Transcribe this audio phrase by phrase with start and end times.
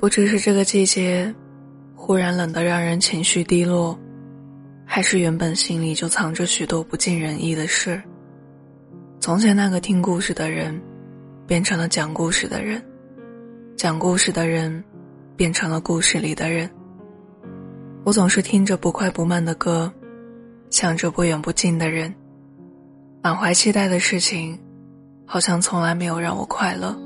[0.00, 1.34] 不知是这个季节
[1.96, 3.98] 忽然冷得让人情绪低落，
[4.86, 8.00] 还是原本心里就藏着许多不尽人意的事。
[9.18, 10.80] 从前那个听故事的人，
[11.48, 12.80] 变成了讲故事的人；
[13.76, 14.84] 讲故事的人，
[15.36, 16.70] 变成了故事里的人。
[18.04, 19.92] 我总是听着不快不慢的歌，
[20.70, 22.14] 想着不远不近的人，
[23.20, 24.56] 满怀期待的事情，
[25.26, 26.96] 好像从来没有让我快乐。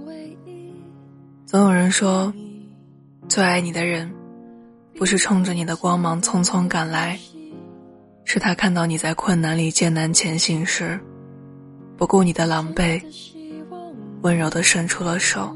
[1.46, 2.30] 总有人说。
[3.32, 4.13] 最爱你的人，
[4.99, 7.18] 不是冲着你的光芒匆匆赶来，
[8.27, 11.00] 是他看到你在困难里艰难前行时，
[11.96, 13.03] 不顾你的狼狈，
[14.21, 15.50] 温柔的伸出了手。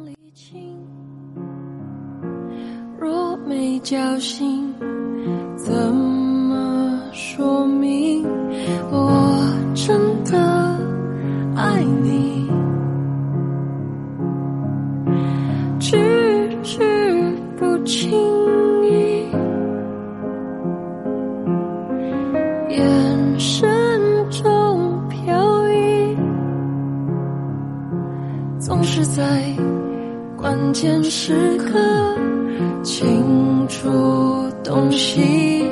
[2.98, 4.74] 若没交心，
[5.58, 8.24] 怎么说明
[8.90, 10.80] 我真的
[11.54, 12.48] 爱你？
[15.78, 15.94] 句
[16.62, 16.95] 句。
[17.86, 18.10] 轻
[18.82, 19.28] 易，
[22.68, 23.68] 眼神
[24.28, 26.16] 中飘移，
[28.58, 29.40] 总是在
[30.36, 31.78] 关键时刻
[32.82, 33.88] 清楚
[34.64, 35.64] 洞悉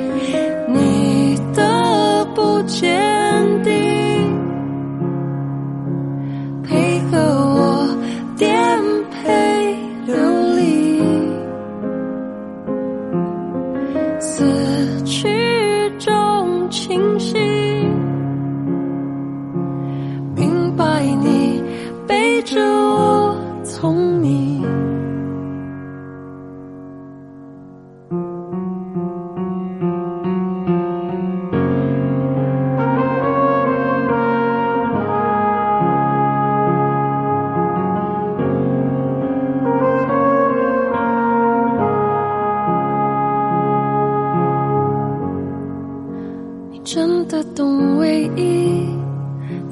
[46.85, 48.87] 真的懂唯一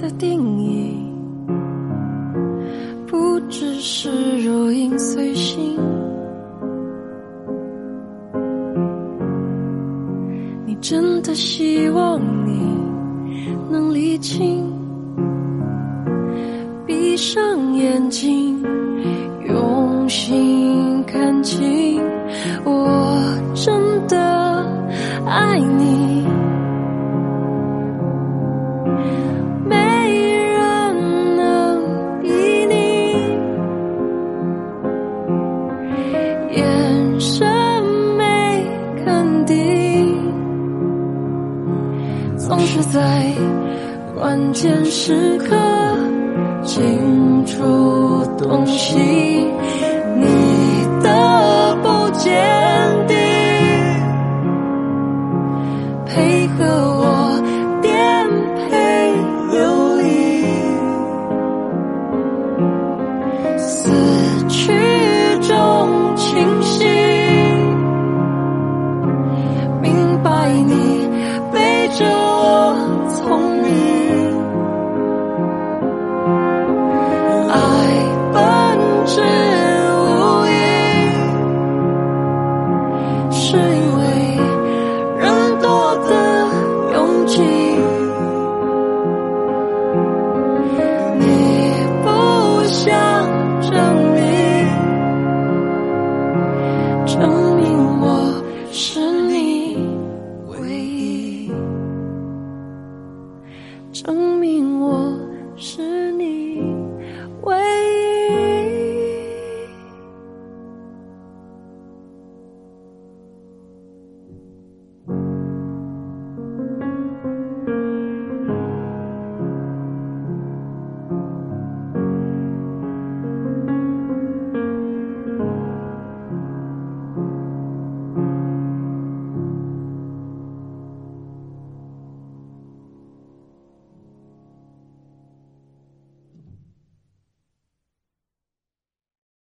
[0.01, 0.97] 的定义，
[3.05, 4.09] 不只是
[4.43, 5.77] 若影随形。
[10.65, 12.59] 你真的希望你
[13.69, 14.65] 能理清，
[16.87, 18.59] 闭上眼睛，
[19.47, 21.32] 用心看
[42.73, 43.23] 是在
[44.15, 45.55] 关键时刻
[46.63, 48.97] 清楚东西。
[50.17, 50.25] 你
[51.03, 52.33] 的不坚
[53.07, 53.15] 定，
[56.07, 57.39] 配合我
[57.83, 59.13] 颠沛
[59.51, 60.43] 流离，
[63.59, 63.91] 死
[64.49, 64.73] 去
[65.47, 65.55] 中
[66.15, 67.02] 清醒。